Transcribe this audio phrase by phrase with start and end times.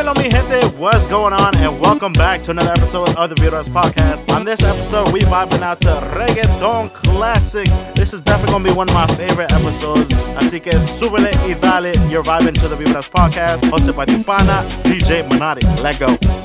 [0.00, 1.54] Dímelo, mi gente, what's going on?
[1.58, 4.34] And welcome back to another episode of the Vibras Podcast.
[4.34, 7.82] On this episode, we vibing out to reggaeton classics.
[7.94, 10.10] This is definitely gonna be one of my favorite episodes.
[10.38, 11.92] Así que súbele y dale.
[12.08, 13.62] You're vibing to the Vibras Podcast.
[13.70, 15.66] Hosted by Tipana, DJ Manati.
[15.82, 16.39] Let go.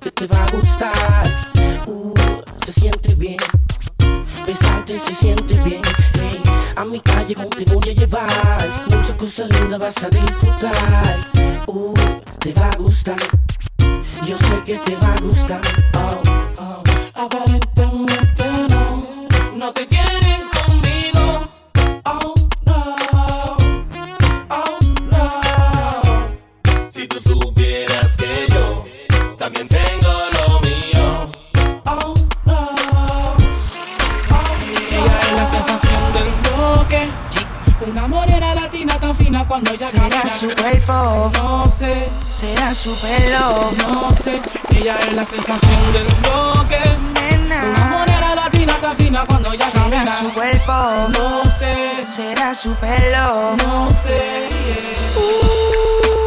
[0.00, 1.52] que te va a gustar.
[1.86, 2.14] Uh,
[2.64, 3.36] se siente bien,
[4.46, 5.82] besarte se siente bien.
[6.14, 6.42] Hey,
[6.76, 11.28] a mi calle con te voy a llevar, muchas cosas lindas vas a disfrutar.
[11.66, 11.94] Uh,
[12.38, 13.20] te va a gustar,
[14.26, 15.60] yo sé que te va a gustar.
[15.94, 16.39] Oh.
[39.78, 42.08] Será su cuerpo, no sé.
[42.28, 44.40] Será su pelo, no sé.
[44.70, 46.80] Ella es la sensación del bloque.
[47.14, 47.64] Nena.
[47.64, 50.72] Una moneda latina tan fina cuando ella Será su cuerpo,
[51.10, 52.04] no sé.
[52.08, 54.48] Será su pelo, no sé.
[55.16, 56.19] Uh.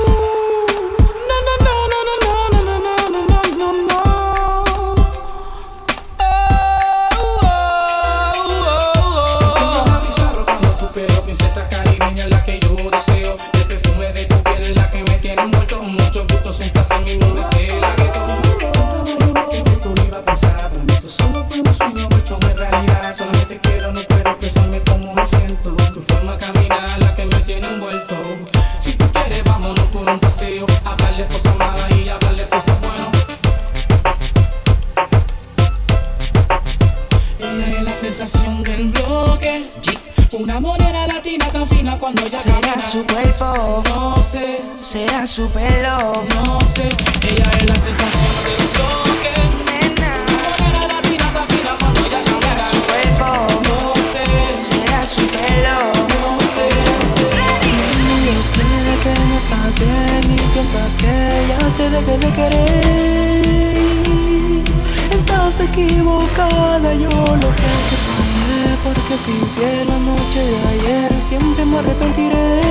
[43.64, 44.60] No sé.
[44.82, 45.98] Será su pelo.
[46.36, 46.90] No sé.
[47.30, 49.32] Ella es la sensación del bloque.
[49.66, 50.12] Nena.
[50.44, 53.30] Morena latina tan fina cuando ella Será su cuerpo.
[53.64, 54.26] No sé.
[54.62, 55.78] Será su pelo.
[56.20, 56.68] No sé.
[58.26, 58.68] Yo sé
[59.04, 61.14] que no estás bien y piensas que
[61.48, 63.44] ya te debe de querer.
[65.10, 68.33] Estás equivocada, yo lo sé
[68.84, 69.40] porque fui
[69.86, 71.12] la noche de ayer.
[71.22, 72.62] Siempre me arrepentiré.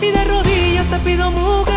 [0.00, 1.69] Y de rodillas te pido mucho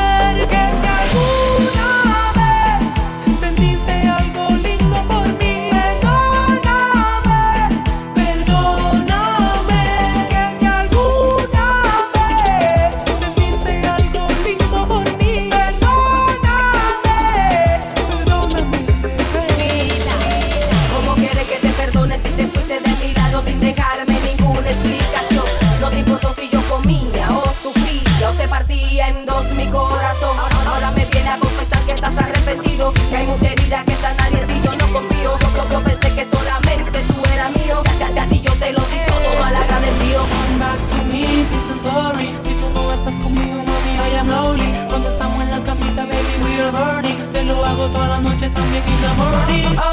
[49.18, 49.93] harmony.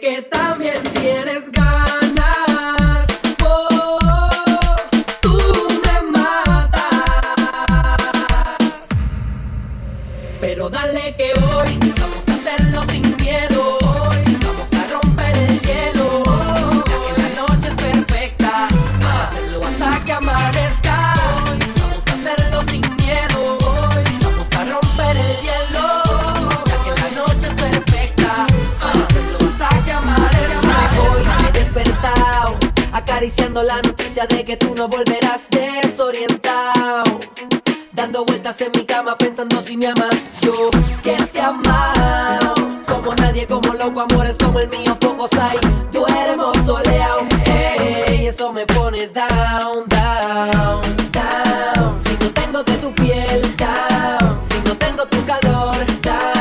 [0.00, 0.79] que también
[33.20, 37.20] acariciando la noticia de que tú no volverás desorientado.
[37.92, 40.40] Dando vueltas en mi cama pensando si me amas.
[40.40, 40.70] Yo
[41.02, 42.54] que te amado.
[42.86, 45.58] Como nadie, como loco, amores como el mío, pocos hay.
[45.92, 47.26] Duermo soleado.
[47.44, 50.80] Ey, eso me pone down, down,
[51.12, 52.02] down.
[52.02, 54.40] Si no tengo de tu piel, down.
[54.50, 56.39] Si no tengo tu calor, down.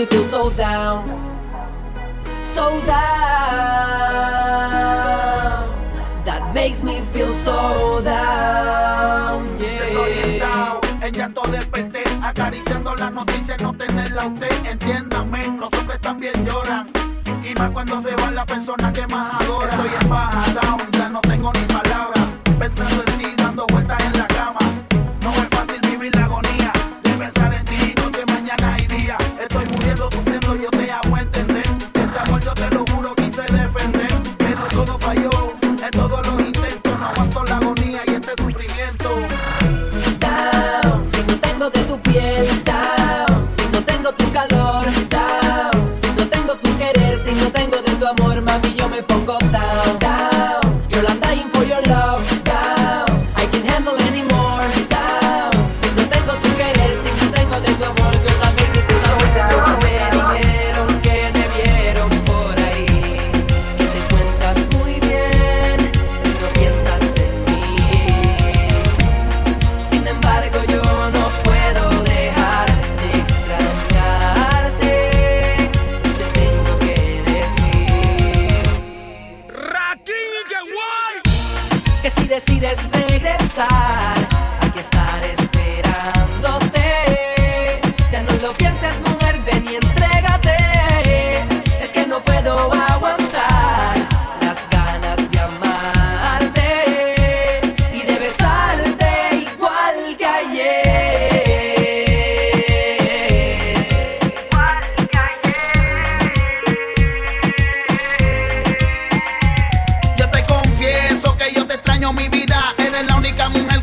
[0.00, 1.04] me feel so down,
[2.54, 2.96] so down.
[6.24, 10.80] That makes me feel so down, yeah.
[11.02, 14.64] En llanto desperté, acariciando la noticia, no tenerla usted.
[14.64, 16.86] Entiéndame, los hombres también lloran.
[17.44, 19.80] Y más cuando se van las personas que más adoran.
[19.80, 22.26] Estoy en baja down, ya no tengo ni palabras.
[22.58, 23.09] Pensando en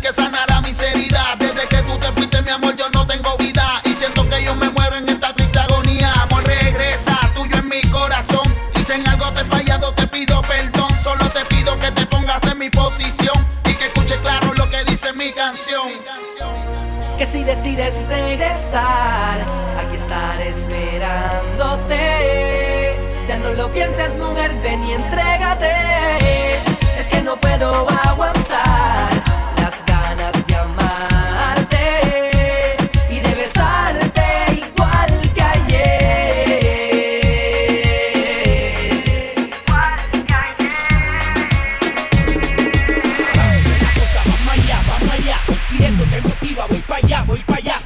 [0.08, 1.38] que sanará mis heridas.
[1.38, 3.82] Desde que tú te fuiste, mi amor, yo no tengo vida.
[3.84, 6.14] Y siento que yo me muero en esta triste agonía.
[6.22, 8.48] Amor, regresa, tuyo en mi corazón.
[8.76, 10.90] Y si en algo te he fallado, te pido perdón.
[11.04, 13.36] Solo te pido que te pongas en mi posición.
[13.66, 15.90] Y que escuche claro lo que dice mi canción.
[17.18, 19.40] Que si decides regresar,
[19.80, 21.98] aquí estaré esperándote.
[23.28, 25.74] Ya no lo pienses, mujer, ven y entrégate.
[26.98, 28.67] Es que no puedo aguantar.
[47.02, 47.77] para allá, voy.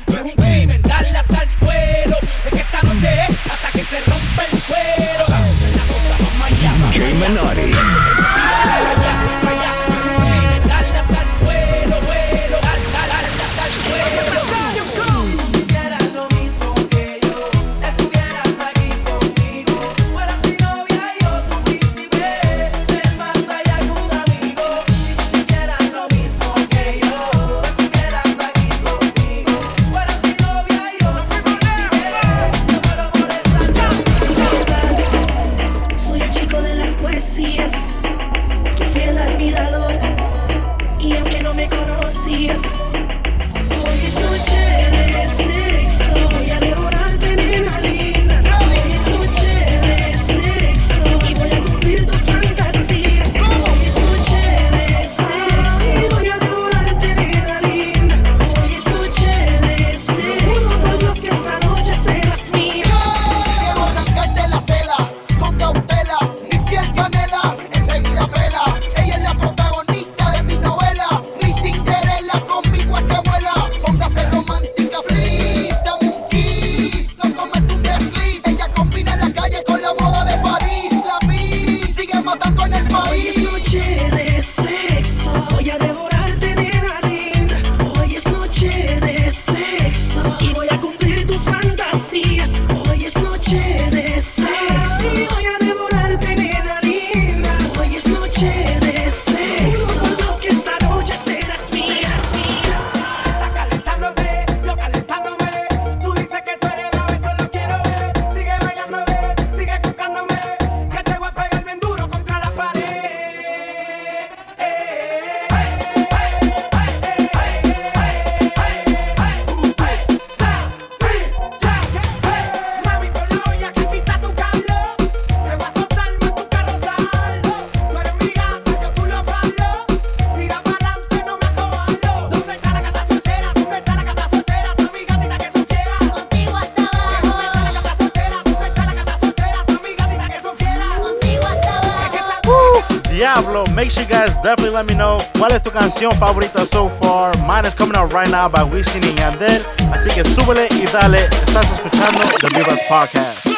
[146.02, 147.32] canción favorita so far.
[147.46, 149.64] Mine is coming out right now by Wisin y Yandel.
[149.92, 151.20] Así que súbele y dale.
[151.46, 153.51] Estás escuchando The Vivas Podcast.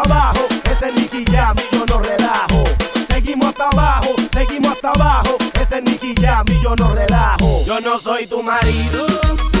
[0.00, 2.64] abajo, ese es Nicky Jam y yo no relajo.
[3.08, 7.64] Seguimos hasta abajo, seguimos hasta abajo, ese es Nicky Jam y yo no relajo.
[7.64, 9.55] Yo no soy tu marido.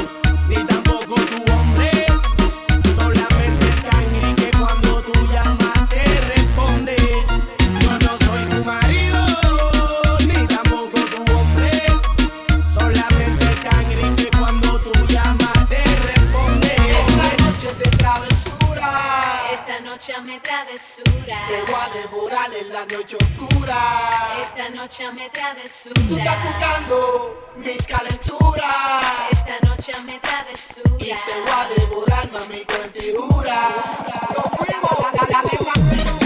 [20.06, 21.46] noche travesura.
[21.48, 23.76] Te voy a devorar en la noche oscura.
[24.40, 25.94] Esta noche me travesura.
[26.08, 29.28] Tú estás buscando mi calentura.
[29.30, 30.96] Esta noche me travesura.
[30.98, 33.68] Y te voy a devorar, mami, con tijura.
[34.34, 36.25] ¡Nos fuimos!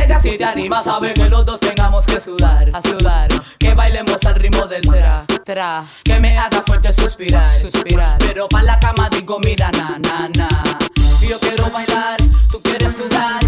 [0.21, 3.27] si te animas, sabe que los dos tengamos que sudar, a sudar.
[3.57, 5.85] Que bailemos al ritmo del tra, tra.
[6.03, 8.19] Que me haga fuerte suspirar, suspirar.
[8.19, 10.49] Pero pa' la cama digo, mira, na, na, na.
[11.27, 12.17] Yo quiero bailar,
[12.51, 13.40] tú quieres sudar.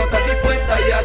[0.00, 1.02] no estás dispuesta y a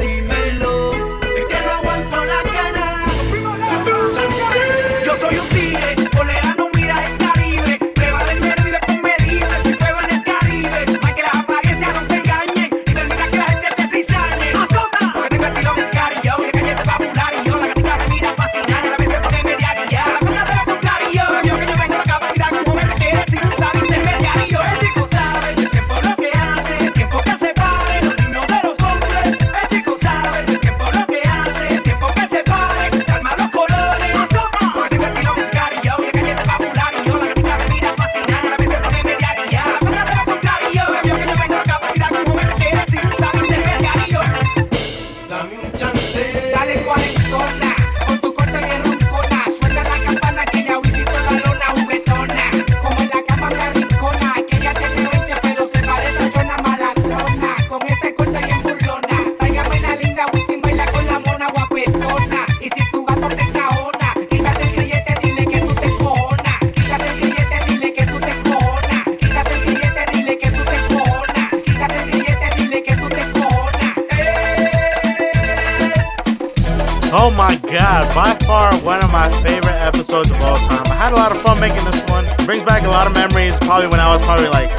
[80.15, 80.85] episodes of all time.
[80.87, 82.25] I had a lot of fun making this one.
[82.45, 84.69] Brings back a lot of memories, probably when I was probably like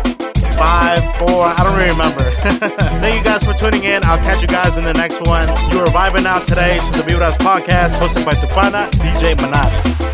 [0.57, 2.23] five, four, I don't really remember.
[3.03, 4.05] Thank you guys for tuning in.
[4.05, 5.49] I'll catch you guys in the next one.
[5.73, 10.06] You are vibing out today to the Vibras podcast hosted by Tupana, DJ Manada.